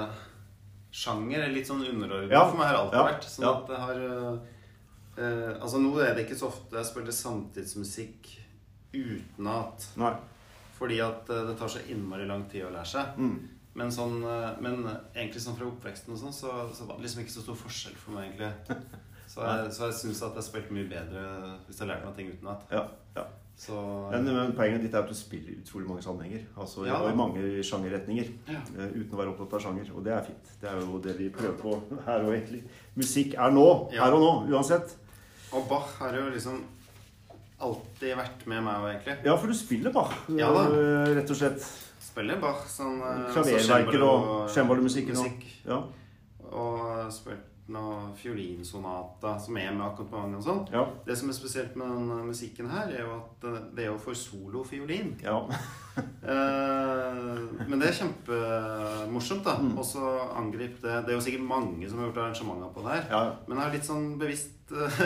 sjanger 0.98 1.46
er 1.48 1.54
litt 1.56 1.68
sånn 1.70 1.82
underordna 1.88 2.30
Ja. 2.36 2.44
for 2.50 2.60
meg. 2.60 2.68
har 2.70 2.78
alt 2.78 2.94
alltid 2.94 3.00
Ja. 3.00 3.06
vært. 3.08 3.28
Sånn 3.32 3.48
at 3.50 3.68
det 3.72 3.80
har 3.82 4.02
uh, 4.06 5.54
Altså 5.64 5.80
Nå 5.82 5.92
er 6.04 6.14
det 6.14 6.28
ikke 6.28 6.38
så 6.38 6.52
ofte 6.52 6.78
jeg 6.78 6.86
spiller 6.92 7.16
samtidsmusikk 7.16 8.30
uten 8.94 9.48
at 9.50 9.88
Fordi 10.78 11.00
at 11.02 11.26
det 11.28 11.58
tar 11.58 11.68
så 11.74 11.82
innmari 11.90 12.28
lang 12.30 12.46
tid 12.52 12.68
å 12.68 12.74
lære 12.76 12.86
seg. 12.86 13.18
Mm. 13.18 13.38
Men, 13.78 13.92
sånn, 13.94 14.24
øh, 14.26 14.48
men 14.66 14.80
egentlig 15.14 15.42
sånn 15.44 15.58
fra 15.60 15.68
oppveksten 15.70 16.16
og 16.16 16.22
sånn, 16.24 16.34
så, 16.34 16.54
så 16.74 16.88
var 16.90 16.98
det 16.98 17.06
liksom 17.06 17.22
ikke 17.24 17.36
så 17.36 17.44
stor 17.46 17.60
forskjell 17.60 17.98
for 18.02 18.18
meg, 18.18 18.32
egentlig. 18.34 18.78
Så 19.28 19.44
jeg, 19.44 19.72
så 19.76 19.90
jeg 19.90 19.96
syns 20.00 20.22
at 20.24 20.38
jeg 20.40 20.46
spilte 20.46 20.72
mye 20.74 20.88
bedre 20.88 21.22
hvis 21.68 21.82
jeg 21.82 21.90
lærte 21.90 22.08
meg 22.08 22.14
ting 22.16 22.30
utenat. 22.32 22.62
Ja, 22.72 22.86
ja. 23.18 23.26
Så 23.60 23.76
Men, 24.14 24.24
men 24.32 24.54
poenget 24.56 24.86
ditt 24.86 24.94
er 24.96 25.02
at 25.04 25.10
du 25.12 25.18
spiller 25.20 25.52
i 25.52 25.58
utrolig 25.60 25.90
mange 25.90 26.02
sammenhenger. 26.06 26.46
Altså 26.56 26.86
Ja. 26.88 27.02
og 27.04 27.10
i 27.12 27.18
mange 27.20 27.42
sjangerretninger. 27.68 28.30
ja. 28.48 28.62
eh, 28.78 28.94
uten 28.96 29.12
å 29.12 29.20
være 29.20 29.34
opptatt 29.34 29.58
av 29.60 29.64
sjanger. 29.66 29.92
Og 29.94 30.06
det 30.08 30.14
er 30.16 30.24
fint. 30.30 30.54
Det 30.62 30.70
er 30.72 30.80
jo 30.80 31.02
det 31.04 31.18
vi 31.20 31.28
prøver 31.36 31.58
på 31.60 31.76
her 32.08 32.24
og 32.24 32.32
egentlig. 32.38 32.62
Musikk 32.96 33.36
er 33.36 33.52
nå. 33.52 33.68
Ja. 33.92 34.06
Her 34.06 34.16
og 34.16 34.24
nå, 34.24 34.32
uansett. 34.56 34.96
Og 35.52 35.68
Bach 35.70 35.92
har 36.00 36.16
jo 36.18 36.30
liksom 36.32 36.64
alltid 37.68 38.16
vært 38.18 38.48
med 38.48 38.64
meg, 38.64 38.88
egentlig. 38.96 39.18
Ja, 39.28 39.36
for 39.36 39.52
du 39.52 39.58
spiller 39.60 39.92
Bach, 39.92 40.16
eh, 40.32 41.14
rett 41.20 41.36
og 41.36 41.40
slett. 41.44 41.68
Spiller 42.18 42.40
Bach 42.42 42.64
sånn 42.66 42.98
øh, 42.98 43.28
Klaververker 43.30 44.02
altså 44.02 44.64
og 44.64 44.72
og 44.74 44.82
musikk. 44.88 45.44
Ja. 45.68 45.84
Og 46.50 47.12
spilt 47.14 47.54
noe 47.70 48.14
fiolinsonata 48.16 49.34
som 49.44 49.58
er 49.60 49.74
med 49.76 49.84
akkompagnement 49.86 50.40
og 50.40 50.46
sånn. 50.46 50.62
Ja. 50.74 50.86
Det 51.06 51.18
som 51.20 51.30
er 51.30 51.36
spesielt 51.36 51.76
med 51.78 51.92
den 51.92 52.30
musikken 52.30 52.70
her, 52.72 52.90
er 52.90 53.04
jo 53.04 53.18
at 53.18 53.48
eh, 53.50 53.58
det 53.76 53.86
er 53.86 53.90
jo 53.92 54.00
for 54.02 54.18
solofiolin. 54.18 55.18
ja. 55.24 55.42
Eh, 56.28 57.38
men 57.66 57.80
det 57.82 57.88
er 57.88 57.96
kjempemorsomt, 57.98 59.48
da. 59.48 59.56
Mm. 59.64 59.72
Og 59.80 59.86
så 59.88 60.04
angripe 60.38 60.78
det 60.84 60.98
Det 61.08 61.14
er 61.14 61.16
jo 61.16 61.24
sikkert 61.24 61.48
mange 61.48 61.90
som 61.90 61.98
har 61.98 62.10
gjort 62.10 62.20
arrangementer 62.26 62.70
på 62.76 62.84
det 62.86 62.92
her. 62.92 63.08
ja. 63.10 63.22
Men 63.48 63.58
jeg 63.58 63.64
har 63.64 63.74
litt 63.74 63.88
sånn 63.88 64.06
bevisst 64.22 64.74
eh, 64.76 65.00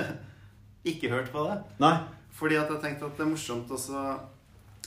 ikke 0.92 1.14
hørt 1.14 1.32
på 1.32 1.46
det. 1.48 1.56
Nei. 1.80 1.94
Fordi 2.36 2.60
at 2.60 2.74
jeg 2.74 2.84
tenkte 2.84 3.08
at 3.08 3.16
det 3.16 3.24
er 3.24 3.32
morsomt 3.32 3.72
også 3.72 4.04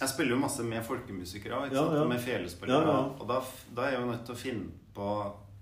Jeg 0.00 0.08
spiller 0.10 0.34
jo 0.34 0.40
masse 0.42 0.62
med 0.66 0.82
folkemusikere 0.84 1.54
òg, 1.60 1.72
Ja, 1.72 1.84
ja. 1.94 2.04
med 2.10 2.20
felespillere. 2.20 2.86
Ja. 2.90 3.02
Og 3.20 3.28
da, 3.30 3.40
da 3.76 3.82
er 3.86 3.92
jeg 3.94 4.00
jo 4.00 4.06
nødt 4.10 4.24
til 4.26 4.34
å 4.34 4.38
finne 4.40 4.70
på 4.94 5.08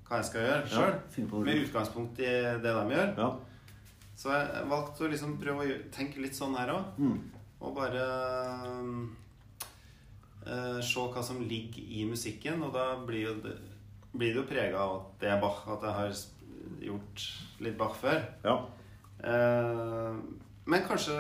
hva 0.09 0.21
jeg 0.21 0.29
skal 0.29 0.47
gjøre 0.47 0.71
sjøl. 0.73 0.95
Med 1.45 1.61
utgangspunkt 1.67 2.19
i 2.21 2.31
det 2.63 2.63
de 2.65 2.97
gjør. 2.97 3.13
Ja. 3.19 3.31
Så 4.17 4.33
jeg 4.33 4.65
valgte 4.71 5.05
å 5.05 5.11
liksom 5.13 5.37
prøve 5.41 5.67
å 5.67 5.77
tenke 5.93 6.21
litt 6.25 6.37
sånn 6.37 6.57
her 6.57 6.73
òg. 6.75 6.99
Mm. 7.01 7.19
Og 7.63 7.75
bare 7.77 8.03
eh, 10.47 10.81
se 10.85 11.05
hva 11.15 11.23
som 11.25 11.41
ligger 11.49 11.83
i 11.83 12.05
musikken. 12.09 12.63
Og 12.67 12.73
da 12.75 12.87
blir, 13.07 13.29
jo 13.29 13.35
det, 13.45 13.57
blir 14.13 14.33
det 14.35 14.41
jo 14.43 14.47
prega 14.49 14.83
av 14.85 14.95
at 15.01 15.11
det 15.23 15.33
er 15.33 15.41
Bach, 15.43 15.63
at 15.77 15.85
jeg 15.87 15.99
har 15.99 16.15
gjort 16.89 17.27
litt 17.67 17.79
Bach 17.81 17.99
før. 18.01 18.23
ja. 18.47 18.57
Eh, 19.23 20.15
men 20.65 20.83
kanskje, 20.87 21.15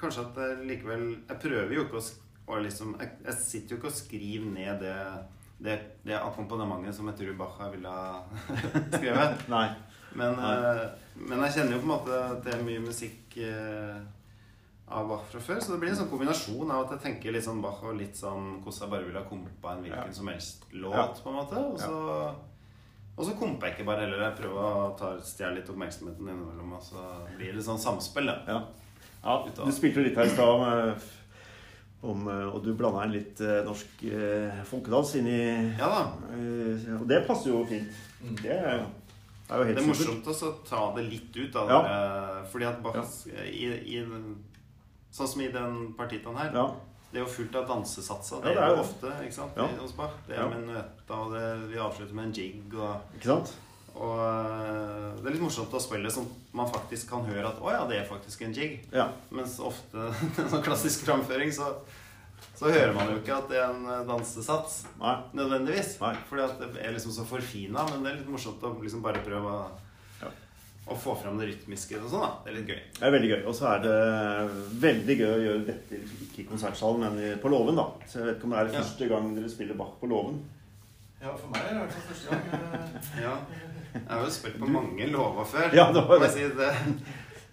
kanskje 0.00 0.24
at 0.26 0.36
jeg 0.42 0.66
likevel 0.70 1.04
Jeg 1.28 1.38
prøver 1.42 1.74
jo 1.76 1.84
ikke 1.86 2.00
å, 2.46 2.58
liksom 2.62 2.96
jeg, 3.00 3.10
jeg 3.26 3.34
sitter 3.42 3.74
jo 3.74 3.78
ikke 3.80 3.90
og 3.90 3.96
skriver 3.98 4.50
ned 4.54 4.80
det, 4.84 4.96
det, 5.58 5.76
det 6.06 6.14
akkompagnementet 6.20 6.94
som 6.94 7.08
jeg 7.10 7.16
tror 7.22 7.38
Bach 7.40 7.56
ville 7.72 7.88
ha 7.88 8.20
skrevet. 8.96 9.48
Nei. 9.52 9.68
Men, 10.16 10.36
Nei. 10.38 10.52
eh, 10.54 10.84
men 11.28 11.42
jeg 11.46 11.56
kjenner 11.58 11.74
jo 11.76 11.80
på 11.82 11.88
en 11.88 11.94
måte 11.96 12.52
er 12.54 12.62
mye 12.64 12.80
musikk 12.84 13.34
eh, 13.42 13.96
av 14.86 15.08
Bach 15.10 15.24
fra 15.32 15.40
før. 15.42 15.58
Så 15.60 15.74
det 15.74 15.80
blir 15.82 15.90
en 15.92 15.98
sånn 15.98 16.08
kombinasjon 16.12 16.70
av 16.70 16.84
at 16.86 16.94
jeg 16.96 17.02
tenker 17.08 17.34
litt 17.34 17.44
sånn 17.44 17.60
Bach 17.64 17.82
og 17.84 17.98
litt 17.98 18.16
sånn 18.16 18.60
hvordan 18.62 18.84
jeg 18.86 18.92
bare 18.94 19.08
ville 19.08 19.20
ha 19.24 19.28
kompa 19.28 19.74
en 19.74 19.82
hvilken 19.84 20.12
Ja. 20.12 20.18
som 20.20 20.28
helst 20.30 20.68
låt, 20.72 20.94
Ja. 20.94 21.08
på 21.22 21.32
en 21.32 21.40
måte. 21.40 21.56
Og 21.72 21.80
så, 21.82 21.98
og 23.16 23.24
så 23.26 23.34
komper 23.40 23.66
jeg 23.68 23.76
ikke 23.80 23.88
bare 23.90 24.04
heller. 24.06 24.22
Jeg 24.28 24.38
prøver 24.38 24.62
å 24.62 25.12
stjele 25.26 25.58
litt 25.58 25.68
oppmerksomheten 25.72 26.28
innimellom, 26.30 26.72
og 26.78 26.82
så 26.84 27.02
blir 27.36 27.56
det 27.58 27.64
sånn 27.66 27.80
samspill, 27.82 28.30
da. 28.30 28.38
Ja. 28.46 28.60
Ja. 29.26 29.64
Du 29.66 29.72
spilte 29.74 30.00
jo 30.00 30.06
litt 30.06 30.16
her 30.18 30.28
i 30.28 30.32
stad 30.32 30.48
om, 30.48 30.64
eh, 30.70 31.06
om 32.06 32.28
eh, 32.30 32.46
Og 32.54 32.62
du 32.64 32.72
blanda 32.78 33.04
inn 33.06 33.12
litt 33.16 33.40
eh, 33.42 33.60
norsk 33.66 34.04
eh, 34.10 34.62
folkedans 34.68 35.14
inn 35.20 35.26
i 35.32 35.40
Ja 35.78 35.88
da. 35.90 36.02
eh, 36.36 36.88
Og 37.00 37.06
det 37.10 37.22
passer 37.26 37.50
jo 37.50 37.64
fint. 37.68 37.90
Det 38.42 38.50
er, 38.52 38.82
er 39.50 39.58
jo 39.60 39.64
helt 39.68 39.76
Det 39.78 39.84
er 39.84 39.88
morsomt 39.92 40.26
å 40.32 40.52
ta 40.68 40.82
det 40.96 41.06
litt 41.10 41.36
ut 41.36 41.52
da. 41.54 41.66
Ja. 41.70 41.80
Fordi 42.52 42.64
at 42.70 42.82
Bach 42.82 43.02
i, 43.46 43.70
i, 43.96 44.04
Sånn 45.16 45.28
som 45.32 45.40
i 45.40 45.48
den 45.54 45.92
partitaen 45.96 46.36
her. 46.36 46.50
Ja. 46.54 46.66
Det 47.12 47.20
er 47.22 47.24
jo 47.24 47.30
fullt 47.32 47.54
av 47.56 47.68
dansesatser. 47.70 48.42
Ja, 48.42 48.48
Det 48.50 48.54
det 48.56 48.62
er 48.66 48.72
jo 48.74 48.80
ofte 48.82 49.12
ikke 49.24 49.32
sant, 49.36 49.52
Ja. 49.56 49.66
hos 49.80 49.92
Bach. 49.96 50.12
Det 50.26 50.34
er 50.36 50.42
Ja. 50.42 50.48
med 50.50 50.66
nøtta, 50.68 51.14
og 51.22 51.32
det, 51.32 51.44
vi 51.70 51.78
avslutter 51.80 52.14
med 52.18 52.24
en 52.26 52.32
jig. 52.36 52.74
Og, 52.74 53.00
Ikke 53.16 53.30
sant? 53.30 53.54
Og 53.96 54.18
øh, 54.20 55.12
det 55.22 55.30
er 55.30 55.34
litt 55.36 55.44
morsomt 55.44 55.72
å 55.74 55.80
spille 55.80 56.10
sånn 56.12 56.26
at 56.28 56.56
man 56.58 56.68
faktisk 56.68 57.08
kan 57.12 57.24
høre 57.24 57.48
at 57.48 57.60
'Å 57.60 57.72
ja, 57.72 57.84
det 57.88 58.00
er 58.00 58.08
faktisk 58.08 58.42
en 58.44 58.52
jig'. 58.56 58.78
Ja. 58.92 59.08
Mens 59.32 59.56
ofte 59.60 60.10
en 60.42 60.50
sånn 60.52 60.64
klassisk 60.66 61.06
framføring 61.06 61.52
så, 61.54 61.70
så 62.58 62.68
hører 62.68 62.92
man 62.96 63.10
jo 63.12 63.20
ikke 63.22 63.38
at 63.38 63.48
det 63.48 63.60
er 63.62 63.70
en 63.72 63.88
øh, 63.88 64.04
dansesats. 64.08 64.82
Nei. 65.00 65.16
Nødvendigvis. 65.40 65.96
Nei. 66.02 66.12
Fordi 66.28 66.44
at 66.44 66.60
det 66.60 66.84
er 66.84 66.92
liksom 66.96 67.14
så 67.16 67.24
forfina. 67.28 67.86
Men 67.92 68.04
det 68.04 68.12
er 68.12 68.18
litt 68.20 68.32
morsomt 68.32 68.64
å 68.68 68.74
liksom 68.82 69.04
bare 69.04 69.24
prøve 69.24 69.54
å, 69.62 70.32
å 70.86 70.98
få 71.00 71.16
fram 71.18 71.40
det 71.40 71.48
rytmiske 71.48 71.96
og 71.98 72.10
sånn. 72.12 72.26
da 72.26 72.32
Det 72.44 72.52
er 72.52 72.58
litt 72.60 72.74
gøy. 72.74 72.82
Det 72.98 73.08
er 73.08 73.16
veldig 73.16 73.30
gøy. 73.32 73.40
Og 73.48 73.56
så 73.56 73.70
er 73.72 73.86
det 73.86 73.96
veldig 74.84 75.16
gøy 75.22 75.30
å 75.30 75.44
gjøre 75.46 75.64
dette 75.72 76.02
ikke 76.28 76.44
i 76.44 76.50
konsertsalen, 76.52 77.08
men 77.08 77.40
på 77.40 77.50
låven, 77.50 77.80
da. 77.80 77.88
Så 78.04 78.20
jeg 78.20 78.28
vet 78.28 78.38
ikke 78.38 78.50
om 78.50 78.54
det 78.54 78.60
er 78.66 78.76
første 78.76 79.10
gang 79.14 79.32
dere 79.38 79.50
spiller 79.56 79.80
Bach 79.80 79.96
på 80.02 80.12
låven. 80.12 80.44
Ja, 81.20 81.32
for 81.36 81.48
meg 81.50 81.62
er 81.64 81.68
det 81.70 81.76
i 81.76 81.80
hvert 81.80 81.94
fall 81.96 82.08
første 82.10 82.28
gang. 82.30 82.46
eh, 82.52 82.96
Ja. 83.26 83.34
Jeg 83.96 84.08
har 84.12 84.24
jo 84.26 84.30
spilt 84.34 84.58
på 84.60 84.66
mange 84.68 85.06
låver 85.08 85.44
før. 85.48 85.70
Ja, 85.74 85.86
det 85.92 86.02
var 86.08 86.18
det. 86.20 86.30
si 86.34 86.42
det. 86.58 86.72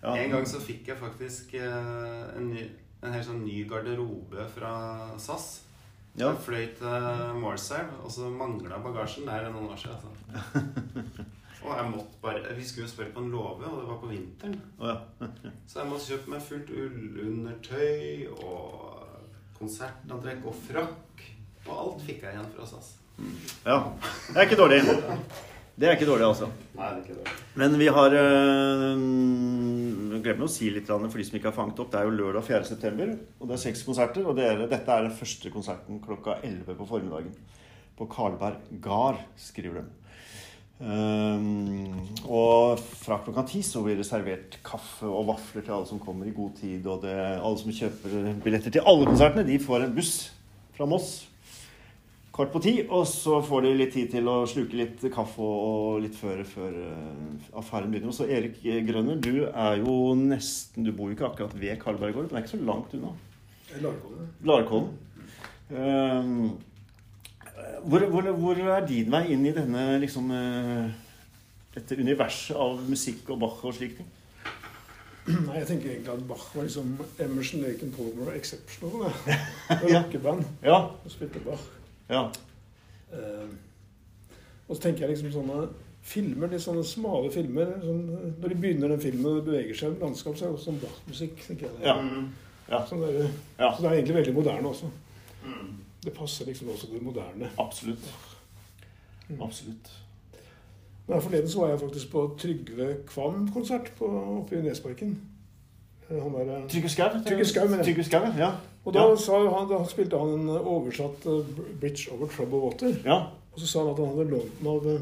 Ja. 0.03 0.15
En 0.20 0.34
gang 0.34 0.48
så 0.50 0.60
fikk 0.60 0.89
jeg 0.91 0.98
faktisk 1.00 1.53
eh, 1.55 2.24
en, 2.36 2.50
ny, 2.51 2.65
en 3.03 3.13
helt 3.15 3.27
sånn 3.29 3.46
ny 3.46 3.62
garderobe 3.70 4.43
fra 4.51 4.74
SAS. 5.24 5.46
Ja. 6.20 6.27
Jeg 6.34 6.41
fløy 6.46 6.65
til 6.77 7.38
Morselv, 7.41 7.93
og 8.03 8.12
så 8.12 8.27
mangla 8.29 8.77
bagasjen. 8.84 9.24
Det 9.25 9.34
er 9.39 9.48
noen 9.55 9.72
år 9.72 9.79
siden. 9.79 9.96
Altså. 9.96 11.13
Og 11.63 11.72
jeg 11.79 11.86
måtte 11.93 12.20
bare 12.22 12.53
Vi 12.58 12.65
skulle 12.67 12.86
jo 12.86 12.91
spille 12.91 13.13
på 13.15 13.24
en 13.24 13.32
låve, 13.32 13.63
og 13.65 13.79
det 13.79 13.88
var 13.88 14.01
på 14.03 14.10
vinteren. 14.12 14.58
Oh, 14.77 14.91
ja. 14.91 15.29
Så 15.72 15.79
jeg 15.79 15.89
måtte 15.93 16.10
kjøpe 16.12 16.34
meg 16.36 16.43
fullt 16.43 16.74
ullundertøy 16.75 18.27
og 18.36 19.08
konsertantrekk 19.58 20.43
og 20.51 20.60
frakk. 20.67 21.24
Og 21.63 21.74
alt 21.77 22.03
fikk 22.03 22.27
jeg 22.27 22.36
igjen 22.36 22.51
fra 22.58 22.67
SAS. 22.67 22.91
Ja. 23.63 23.79
Det 24.29 24.38
er 24.38 24.48
ikke 24.48 24.60
dårlig. 24.60 24.82
Det 25.74 25.88
er 25.88 25.96
ikke 25.98 26.05
dårlig, 26.05 26.25
altså. 26.27 26.50
Nei, 26.77 26.89
det 26.89 27.00
er 27.00 27.01
ikke 27.03 27.15
dårlig. 27.17 27.32
Men 27.58 27.79
vi 27.79 27.88
har 27.96 28.15
øh, 28.20 29.00
Glemmer 30.24 30.46
å 30.46 30.51
si 30.51 30.70
litt 30.70 30.88
for 30.89 31.17
de 31.17 31.25
som 31.25 31.39
ikke 31.39 31.50
har 31.50 31.55
fanget 31.55 31.82
opp. 31.82 31.89
Det 31.91 32.00
er 32.00 32.05
jo 32.08 32.13
lørdag 32.20 32.46
4. 32.46 32.62
september, 32.70 33.15
og 33.39 33.50
det 33.50 33.58
er 33.58 33.63
seks 33.63 33.82
konserter. 33.88 34.27
Og 34.29 34.38
dere, 34.38 34.70
dette 34.70 34.93
er 34.93 35.08
den 35.08 35.17
første 35.17 35.51
konserten 35.53 36.00
klokka 36.03 36.38
11 36.46 36.77
på 36.77 36.88
formiddagen. 36.89 37.34
På 37.98 38.08
Karlberg 38.10 38.62
gard, 38.84 39.20
skriver 39.38 39.82
de. 39.82 39.86
Um, 40.84 42.00
og 42.27 42.82
fra 42.82 43.20
klokka 43.24 43.46
ti 43.48 43.62
så 43.63 43.84
blir 43.86 44.00
det 44.00 44.08
servert 44.08 44.58
kaffe 44.65 45.08
og 45.08 45.29
vafler 45.29 45.63
til 45.63 45.75
alle 45.75 45.89
som 45.89 46.01
kommer 46.01 46.29
i 46.29 46.38
god 46.38 46.55
tid. 46.62 46.86
Og 46.86 47.01
det, 47.05 47.17
alle 47.17 47.60
som 47.60 47.74
kjøper 47.74 48.34
billetter 48.46 48.77
til 48.77 48.89
alle 48.89 49.10
konsertene, 49.10 49.48
de 49.50 49.62
får 49.62 49.88
en 49.88 49.96
buss 49.98 50.15
fra 50.77 50.89
Moss 50.89 51.24
kvart 52.33 52.51
på 52.53 52.61
ti. 52.65 52.73
Og 52.89 53.05
så 53.09 53.39
får 53.45 53.61
de 53.67 53.73
litt 53.77 53.93
tid 53.93 54.09
til 54.15 54.27
å 54.31 54.39
sluke 54.49 54.77
litt 54.79 55.03
kaffe 55.13 55.43
og 55.45 56.01
litt 56.05 56.15
før, 56.17 56.41
før 56.49 56.73
eh, 56.81 57.47
affæren 57.61 57.91
begynner. 57.93 58.15
Så 58.15 58.25
Erik 58.29 58.59
Grønner, 58.87 59.19
du 59.21 59.45
er 59.49 59.79
jo 59.83 59.97
nesten 60.17 60.85
Du 60.87 60.91
bor 60.91 61.11
jo 61.11 61.17
ikke 61.17 61.29
akkurat 61.29 61.53
ved 61.61 61.77
Karlberg 61.83 62.13
gård, 62.17 62.27
men 62.31 62.33
det 62.33 62.41
er 62.41 62.45
ikke 62.47 62.57
så 62.57 62.65
langt 62.67 62.93
unna. 62.97 63.13
Larkollen. 64.45 64.91
Um, 65.73 66.57
hvor, 67.87 68.03
hvor, 68.11 68.27
hvor 68.37 68.59
er 68.75 68.85
din 68.85 69.09
vei 69.11 69.23
inn 69.33 69.45
i 69.49 69.53
denne 69.55 69.85
liksom 70.03 70.27
eh, 70.35 70.91
dette 71.73 71.97
universet 71.97 72.57
av 72.59 72.81
musikk 72.89 73.29
og 73.33 73.39
Bach 73.41 73.63
og 73.65 73.73
slike 73.77 74.01
ting? 74.01 74.09
Nei, 75.47 75.55
jeg 75.61 75.67
tenker 75.69 75.93
egentlig 75.93 76.13
at 76.13 76.25
Bach 76.29 76.43
var 76.53 76.67
liksom 76.67 76.91
Emerson, 77.23 77.63
Laken, 77.63 77.93
Palmer 77.95 78.29
og 78.33 78.35
exceptional. 78.37 79.07
Det 79.69 79.79
var 79.85 79.89
Ja. 79.93 80.01
rockeband 80.03 80.43
Ja. 80.65 80.79
og 80.91 81.13
spilte 81.13 81.41
Bach. 81.47 81.63
Ja. 82.13 82.24
Uh, 83.13 83.50
og 84.67 84.77
så 84.77 84.82
tenker 84.88 85.05
jeg 85.05 85.13
liksom 85.13 85.34
sånne 85.36 85.67
filmer, 86.03 86.50
litt 86.51 86.63
sånne 86.63 86.84
smale 86.88 87.29
filmer 87.32 87.75
sånn, 87.84 88.00
Når 88.41 88.50
de 88.51 88.55
begynner 88.60 88.91
den 88.91 89.01
filmen 89.03 89.27
og 89.29 89.36
det 89.38 89.46
beveger 89.51 89.77
seg 89.79 89.93
i 89.96 90.01
landskap, 90.03 90.36
så 90.38 90.46
er 90.46 90.51
det 90.51 90.58
også 90.58 90.70
sånn 90.72 90.82
Bach-musikk. 90.82 91.43
tenker 91.48 91.67
jeg. 91.70 91.84
Ja. 91.86 91.96
Mm. 92.01 92.29
Ja. 92.70 92.79
Sånn 92.89 93.03
der, 93.03 93.20
Ja. 93.60 93.70
Så 93.74 93.84
det 93.84 93.89
er 93.89 93.98
egentlig 94.00 94.17
veldig 94.17 94.34
moderne 94.39 94.72
også. 94.72 94.89
Mm. 95.43 95.74
Det 96.03 96.13
passer 96.15 96.46
liksom 96.50 96.72
også 96.74 96.88
til 96.88 96.98
det 96.98 97.03
moderne. 97.05 97.51
Absolutt. 97.60 98.10
Absolutt. 99.41 99.91
Men 101.08 101.22
Forleden 101.22 101.50
så 101.50 101.60
var 101.60 101.70
jeg 101.70 101.79
faktisk 101.79 102.12
på 102.12 102.24
Trygve 102.39 102.89
Kvam-konsert 103.08 103.91
oppe 104.01 104.58
i 104.58 104.62
Nesparken. 104.63 105.17
Eh, 106.10 106.22
Han 106.24 106.34
der, 106.34 106.55
eh, 106.58 106.70
Trygve 106.70 106.89
Skau? 106.89 107.10
Trygve 107.27 107.46
Skau, 107.46 107.65
mener 107.65 107.84
jeg. 107.84 107.86
Trygve 107.86 108.03
Skau, 108.03 108.25
ja. 108.38 108.51
Og 108.85 108.93
da, 108.93 108.99
Ja. 109.09 109.15
sa 109.15 109.39
han, 109.49 109.67
da 109.69 109.83
spilte 109.87 110.19
han 110.19 110.33
en 110.39 110.49
oversatt 110.49 111.25
uh, 111.25 111.43
'Bridge 111.79 112.11
Over 112.11 112.27
Trouble 112.27 112.59
Water'. 112.59 112.97
ja. 113.05 113.19
Og 113.53 113.59
så 113.59 113.67
sa 113.67 113.79
han 113.83 113.89
at 113.93 113.97
han 113.99 114.07
hadde 114.17 114.29
lånt 114.31 114.59
den 114.59 114.67
av, 114.67 115.01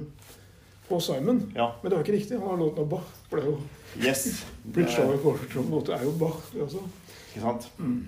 Paul 0.89 0.97
og 0.97 1.01
Simon. 1.01 1.37
Ja. 1.55 1.69
Men 1.81 1.89
det 1.91 1.97
var 1.97 2.03
ikke 2.03 2.17
riktig. 2.17 2.39
Han 2.39 2.49
har 2.49 2.57
låten 2.57 2.79
av 2.83 2.89
Bach. 2.89 3.07
For 3.29 3.37
det 3.37 3.45
er 3.45 3.51
jo 3.51 3.59
Yes. 4.07 4.45
Bridge 4.73 4.97
Over 5.03 5.37
Trouble 5.53 5.71
Water 5.75 5.93
er 5.93 6.03
jo 6.03 6.11
Bach. 6.19 6.41
det 6.53 6.61
også. 6.61 6.81
Ikke 7.31 7.41
sant? 7.41 7.71
Mm. 7.79 8.07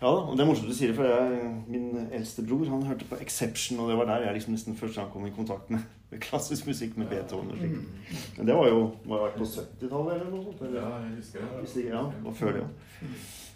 Ja 0.00 0.06
da, 0.06 0.12
og 0.30 0.32
det 0.36 0.40
er 0.40 0.46
morsomt 0.48 0.68
du 0.70 0.72
sier 0.74 0.88
det, 0.88 0.96
for 0.96 1.04
jeg, 1.04 1.48
min 1.68 2.08
eldste 2.12 2.40
bror 2.48 2.64
han 2.72 2.82
hørte 2.88 3.04
på 3.04 3.18
Exception, 3.20 3.80
og 3.80 3.90
det 3.90 3.98
var 3.98 4.06
der 4.08 4.22
jeg 4.24 4.32
liksom 4.38 4.54
nesten 4.56 4.76
første 4.76 4.96
gang 5.00 5.10
kom 5.12 5.26
i 5.26 5.30
kontakt 5.36 5.68
med, 5.70 5.80
med 6.10 6.20
klassisk 6.24 6.66
musikk 6.66 6.96
med 6.96 7.06
Beethoven 7.10 7.50
og 7.52 7.58
slikt. 7.60 7.76
Mm. 7.76 8.16
Men 8.38 8.46
det 8.46 8.54
var 8.56 8.68
jo 8.68 8.78
var 9.04 9.26
det 9.26 9.34
på 9.36 9.44
70-tallet 9.44 10.14
eller 10.14 10.30
noe 10.30 10.44
sånt? 10.46 10.62
Eller? 10.62 10.80
Ja, 10.80 10.88
jeg 11.04 11.16
husker 11.18 11.40
det. 11.84 11.84
Ja, 11.90 12.00
og 12.24 12.36
før 12.36 12.52
det 12.56 12.62
òg. 12.64 13.04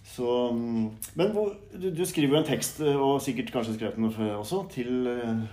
Så 0.05 0.51
mm, 0.53 0.91
Men 1.17 1.31
hvor, 1.33 1.55
du, 1.73 1.89
du 1.97 2.05
skriver 2.05 2.37
jo 2.37 2.41
en 2.43 2.49
tekst, 2.49 2.81
og 2.81 3.23
sikkert 3.25 3.53
kanskje 3.55 3.75
skrevet 3.79 3.97
den 3.97 4.13
før 4.13 4.35
også, 4.43 4.61
til, 4.71 5.07
eh, 5.09 5.45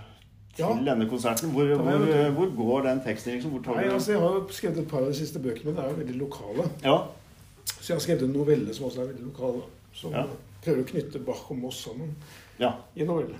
til 0.56 0.64
Ja. 0.66 0.74
denne 0.92 1.08
konserten. 1.08 1.50
Hvor, 1.54 1.64
hvor, 1.80 2.30
hvor 2.36 2.50
går 2.56 2.82
den 2.88 3.00
teksten, 3.06 3.32
liksom? 3.32 3.54
Nei, 3.74 3.88
altså 3.88 4.12
Jeg 4.12 4.20
har 4.20 4.46
skrevet 4.52 4.78
et 4.84 4.88
par 4.90 4.98
av 5.00 5.08
de 5.08 5.14
siste 5.16 5.40
bøkene, 5.40 5.64
men 5.72 5.76
det 5.76 5.84
er 5.84 5.90
jo 5.94 6.00
veldig 6.02 6.18
lokale. 6.20 6.68
Ja. 6.84 6.98
Så 7.64 7.88
jeg 7.88 7.96
har 7.96 8.04
skrevet 8.04 8.22
en 8.28 8.36
novelle 8.36 8.74
som 8.74 8.86
også 8.90 9.00
er 9.02 9.10
veldig 9.14 9.24
lokal. 9.32 9.62
Som 9.92 10.12
Ja. 10.12 10.26
prøver 10.64 10.82
å 10.84 10.90
knytte 10.92 11.24
Bach 11.24 11.50
og 11.50 11.58
Moss 11.58 11.80
sammen 11.84 12.12
ja. 12.60 12.72
i 12.96 13.00
en 13.02 13.06
novelle. 13.06 13.34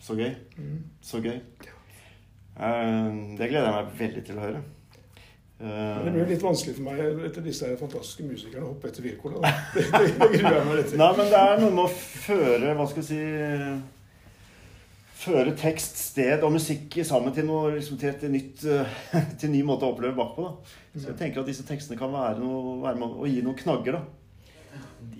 Så 0.00 0.14
gøy. 0.18 0.34
Mm. 0.58 0.78
Så 1.02 1.20
gøy. 1.22 1.40
Eh, 2.60 3.10
det 3.38 3.48
gleder 3.48 3.66
jeg 3.66 3.74
meg 3.78 3.98
veldig 3.98 4.24
til 4.26 4.36
å 4.38 4.44
høre. 4.46 4.62
Eh, 5.62 6.04
Men 6.04 6.08
det 6.10 6.24
blir 6.24 6.34
litt 6.34 6.42
vanskelig 6.42 6.74
for 6.74 6.88
meg 6.88 7.24
etter 7.28 7.44
disse 7.44 7.68
fantastiske 7.78 8.24
musikerne 8.26 8.66
å 8.66 8.72
hoppe 8.72 8.88
etter 8.90 9.04
Wirkola. 9.06 9.38
Det, 9.76 9.84
det, 9.92 10.08
det 10.18 10.30
gruer 10.34 10.56
jeg 10.58 10.66
meg 10.66 10.78
litt 10.80 10.88
til. 10.90 10.98
Nei, 10.98 11.10
men 11.20 11.28
det 11.30 11.42
er 11.42 11.60
noe 11.62 11.74
med 11.76 11.84
å 11.84 11.92
føre 11.92 12.72
Hva 12.78 12.86
skal 12.90 13.04
jeg 13.04 13.10
si 13.12 13.20
Føre 15.22 15.52
tekst, 15.54 16.00
sted 16.02 16.42
og 16.42 16.50
musikk 16.56 16.96
sammen 17.06 17.30
til 17.36 17.46
noe 17.46 17.76
liksom, 17.76 17.94
til, 18.00 18.10
et 18.10 18.24
nytt, 18.32 18.64
til 19.38 19.46
en 19.46 19.54
ny 19.54 19.60
måte 19.68 19.86
å 19.86 19.92
oppleve 19.92 20.16
bakpå. 20.18 20.48
Da. 20.48 20.72
Så 20.96 21.12
jeg 21.12 21.18
tenker 21.20 21.44
at 21.44 21.46
disse 21.52 21.62
tekstene 21.68 21.94
kan 22.00 22.10
være, 22.10 22.40
noe, 22.42 22.80
være 22.82 22.98
med 22.98 23.20
å 23.22 23.28
gi 23.30 23.38
noen 23.46 23.54
knagger 23.60 24.00
da, 24.00 24.02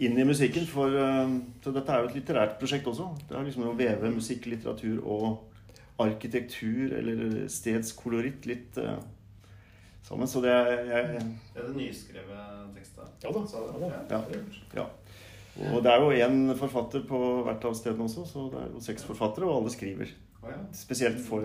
inn 0.03 0.19
i 0.19 0.27
musikken. 0.27 0.67
For, 0.67 0.91
eh, 0.99 1.37
så 1.63 1.71
dette 1.77 1.95
er 1.95 2.03
jo 2.03 2.11
et 2.11 2.19
litterært 2.19 2.59
prosjekt 2.59 2.91
også. 2.91 3.13
Det 3.29 3.39
er 3.39 3.47
liksom 3.47 3.69
å 3.71 3.77
veve 3.79 4.11
musikk, 4.11 4.51
litteratur 4.51 4.99
og 5.07 5.29
arkitektur 6.03 6.97
eller 6.99 7.45
stedskoloritt 7.53 8.51
litt 8.51 8.83
eh, 8.83 8.99
sammen. 10.07 10.27
Så 10.29 10.43
det 10.45 10.51
er 10.51 10.85
jeg, 10.89 11.23
Er 11.57 11.63
det 11.67 11.77
nyskrevet 11.77 12.75
tekster? 12.77 13.09
Ja 13.25 13.33
da. 13.33 13.47
Så- 13.47 13.65
Ja, 13.81 14.03
da. 14.09 14.21
Ja. 14.77 14.87
Ja. 15.63 15.75
Og 15.75 15.83
det 15.85 15.93
er 15.93 16.01
jo 16.01 16.11
én 16.29 16.55
forfatter 16.57 17.03
på 17.07 17.19
hvert 17.45 17.65
av 17.69 17.75
stedene 17.77 18.05
også, 18.07 18.25
så 18.27 18.47
det 18.51 18.61
er 18.63 18.71
jo 18.73 18.81
seks 18.81 19.05
forfattere, 19.05 19.45
og 19.45 19.59
alle 19.63 19.71
skriver. 19.71 20.09
Spesielt 20.73 21.21
for 21.27 21.45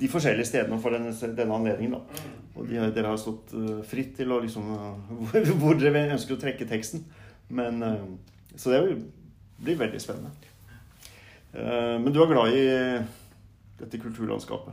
de 0.00 0.08
forskjellige 0.08 0.46
stedene 0.48 0.74
og 0.74 0.80
for 0.82 0.90
denne, 0.90 1.12
denne 1.36 1.54
anledningen. 1.54 1.92
da. 1.92 2.22
Og 2.56 2.66
de, 2.68 2.80
dere 2.94 3.06
har 3.12 3.16
stått 3.20 3.52
eh, 3.54 3.82
fritt 3.86 4.16
til 4.16 4.32
å 4.32 4.40
liksom 4.42 4.64
hvor, 5.28 5.44
hvor 5.60 5.74
dere 5.78 6.06
ønsker 6.16 6.34
å 6.34 6.40
trekke 6.40 6.66
teksten. 6.66 7.04
Men, 7.50 7.82
eh, 7.82 8.56
så 8.56 8.70
det 8.72 8.80
blir 9.62 9.76
veldig 9.78 10.00
spennende. 10.02 10.32
Eh, 11.54 11.98
men 12.00 12.10
du 12.12 12.18
er 12.24 12.32
glad 12.32 12.56
i 12.56 12.64
dette 13.78 13.98
kulturlandskapet 14.02 14.72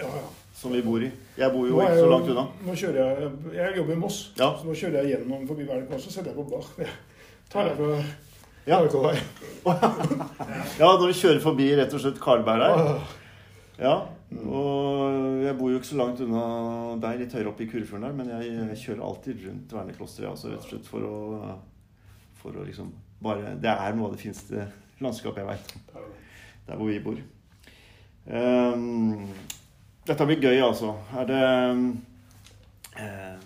Ja, 0.00 0.08
ja. 0.08 0.26
Som 0.54 0.72
vi 0.72 0.82
bor 0.84 1.02
i. 1.02 1.10
Jeg 1.38 1.50
bor 1.52 1.66
jo 1.66 1.80
ikke 1.80 1.96
så 2.00 2.08
langt 2.10 2.28
unna. 2.32 2.44
Nå 2.66 2.72
kjører 2.76 2.98
jeg 3.00 3.30
Jeg 3.56 3.76
jobber 3.78 3.92
i 3.96 4.00
Moss, 4.02 4.18
Ja. 4.38 4.48
så 4.58 4.64
nå 4.68 4.72
kjører 4.76 4.96
jeg 5.02 5.08
gjennom 5.16 5.46
forbi 5.48 5.64
Verden 5.68 5.94
og 5.96 6.00
setter 6.00 6.30
jeg 6.30 6.36
på 6.36 6.44
Bach. 6.50 6.68
Tar 7.52 7.64
jeg 7.70 7.76
fra 7.76 7.88
Ja. 8.66 8.78
Ja, 10.78 10.88
når 10.98 11.06
vi 11.10 11.14
kjører 11.18 11.40
forbi 11.42 11.66
rett 11.78 11.94
og 11.96 12.00
slett 12.04 12.20
Karlberg 12.22 12.62
her. 12.62 12.72
Ah, 12.78 13.00
Ja, 13.82 13.94
og 14.46 15.42
jeg 15.42 15.54
bor 15.58 15.70
jo 15.72 15.76
ikke 15.80 15.88
så 15.88 15.96
langt 15.98 16.20
unna 16.22 16.42
deg, 17.02 17.18
litt 17.24 17.32
høyere 17.34 17.50
oppe 17.50 17.64
i 17.64 17.70
Kurefjorden 17.72 18.06
der, 18.06 18.14
men 18.16 18.26
jeg, 18.30 18.76
kjører 18.84 19.02
alltid 19.08 19.36
rundt 19.48 19.72
verneklosteret, 19.74 20.28
altså 20.30 20.46
rett 20.52 20.62
og 20.62 20.68
slett 20.70 20.86
for 20.88 21.00
å, 21.08 21.14
for 22.38 22.50
å 22.60 22.64
liksom 22.68 22.88
bare 23.22 23.56
Det 23.62 23.70
er 23.72 23.92
noe 23.96 24.06
av 24.10 24.14
det 24.16 24.22
fineste 24.22 24.56
landskapet 25.02 25.38
jeg 25.42 25.48
veit, 25.48 25.68
der 26.68 26.76
hvor 26.78 26.86
vi 26.90 27.00
bor. 27.02 27.18
Ehm, 28.30 29.26
dette 30.08 30.26
blir 30.26 30.42
gøy, 30.42 30.58
altså. 30.64 30.96
Er 31.14 31.28
det 31.28 31.42
eh, 32.98 33.44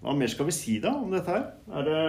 Hva 0.00 0.14
mer 0.16 0.30
skal 0.32 0.48
vi 0.48 0.54
si 0.56 0.78
da 0.80 0.94
om 0.96 1.12
dette 1.12 1.34
her? 1.34 1.44
Er 1.68 1.88
det 1.88 2.00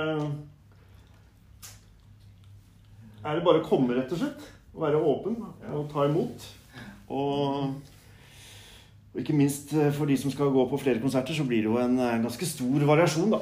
Er 3.19 3.35
det 3.35 3.43
bare 3.43 3.59
å 3.59 3.67
komme, 3.67 3.97
rett 3.97 4.13
og 4.15 4.21
slett? 4.21 4.47
Å 4.71 4.85
være 4.85 5.03
åpen 5.03 5.35
og 5.73 5.89
ta 5.91 6.05
imot? 6.07 6.47
Og, 7.11 7.73
og 9.11 9.19
ikke 9.19 9.35
minst 9.35 9.73
eh, 9.75 9.91
for 9.91 10.07
de 10.07 10.15
som 10.21 10.31
skal 10.31 10.53
gå 10.55 10.63
på 10.71 10.79
flere 10.79 11.03
konserter, 11.03 11.35
så 11.35 11.43
blir 11.47 11.65
det 11.65 11.71
jo 11.71 11.79
en 11.81 11.99
eh, 11.99 12.19
ganske 12.23 12.47
stor 12.47 12.85
variasjon 12.87 13.33
da, 13.35 13.41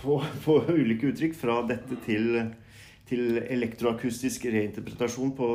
på, 0.00 0.22
på 0.46 0.58
ulike 0.80 1.10
uttrykk. 1.12 1.36
Fra 1.36 1.60
dette 1.68 1.98
til, 2.06 2.38
til 3.10 3.42
elektroakustisk 3.42 4.48
reinterpretasjon 4.54 5.34
på, 5.36 5.50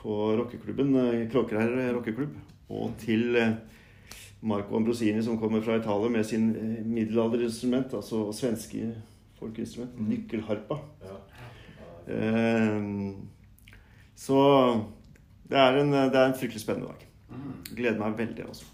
på 0.00 0.22
rockeklubben 0.40 0.96
eh, 1.04 1.26
Kråkerær 1.34 1.76
rockeklubb. 1.98 2.38
Og 2.70 2.94
til 3.02 3.36
eh, 3.36 3.56
Marco 4.46 4.78
Ambrosini 4.78 5.22
som 5.26 5.38
kommer 5.40 5.62
fra 5.64 5.76
Italia 5.80 6.10
med 6.12 6.24
sin 6.24 6.50
eh, 6.54 6.86
middelalderinstrument, 6.86 7.94
altså 7.98 8.28
svenske 8.36 8.94
folkeinstrument, 9.40 9.98
nykkelharpa. 10.08 10.78
Ja. 11.04 11.18
Eh, 12.14 12.80
så 14.20 14.40
det 15.50 15.58
er, 15.58 15.80
en, 15.80 15.92
det 15.92 16.14
er 16.14 16.26
en 16.28 16.36
fryktelig 16.38 16.62
spennende 16.62 16.92
dag. 16.92 17.08
Gleder 17.74 17.98
meg 17.98 18.18
veldig, 18.18 18.44
altså. 18.46 18.68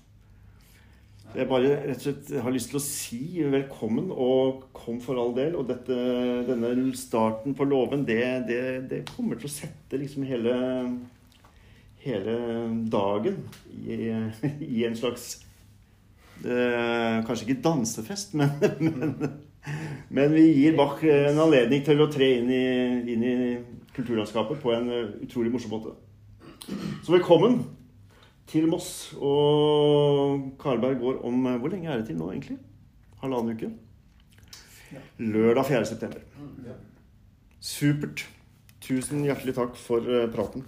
Jeg 1.36 1.48
bare 1.50 1.72
rett 1.84 1.98
og 1.98 2.04
slett 2.04 2.30
har 2.40 2.54
lyst 2.54 2.70
til 2.70 2.78
å 2.78 2.84
si 2.84 3.20
velkommen, 3.52 4.08
og 4.12 4.68
kom 4.76 5.00
for 5.04 5.18
all 5.20 5.34
del. 5.36 5.56
Og 5.58 5.66
dette, 5.68 5.96
denne 6.48 6.70
starten 6.96 7.56
på 7.56 7.66
låven, 7.68 8.06
det, 8.08 8.22
det, 8.48 8.60
det 8.88 9.02
kommer 9.10 9.40
til 9.40 9.50
å 9.50 9.52
sette 9.52 10.00
liksom 10.00 10.24
hele, 10.28 10.54
hele 12.06 12.36
dagen 12.92 13.42
i, 13.82 13.98
i 14.78 14.84
en 14.86 14.96
slags 14.98 15.28
eh, 16.44 17.22
Kanskje 17.26 17.48
ikke 17.48 17.62
dansefest, 17.66 18.34
men, 18.38 18.54
men, 18.86 19.16
men 20.08 20.36
vi 20.36 20.46
gir 20.52 20.78
Bach 20.78 21.02
en 21.02 21.42
anledning 21.46 21.84
til 21.86 22.02
å 22.02 22.10
tre 22.12 22.36
inn 22.40 22.52
i, 22.52 22.66
inn 23.14 23.26
i 23.26 23.36
kulturlandskapet 23.96 24.60
på 24.62 24.74
en 24.76 24.92
eh, 24.92 25.16
utrolig 25.26 25.52
morsom 25.54 25.74
måte. 25.76 25.96
Så 27.06 27.14
velkommen 27.14 27.60
til 28.50 28.68
Moss. 28.70 29.14
Og 29.18 30.52
Karlberg 30.60 31.00
går 31.02 31.20
om 31.26 31.46
eh, 31.46 31.58
Hvor 31.60 31.72
lenge 31.72 31.90
er 31.90 32.00
det 32.00 32.10
til 32.10 32.18
nå, 32.20 32.30
egentlig? 32.32 32.58
Halvannen 33.22 33.56
uke? 33.56 33.72
Lørdag 35.18 35.66
4. 35.66 35.84
september. 35.86 36.20
Supert. 37.60 38.26
Tusen 38.86 39.24
hjertelig 39.26 39.56
takk 39.56 39.78
for 39.80 40.04
eh, 40.06 40.28
praten. 40.30 40.66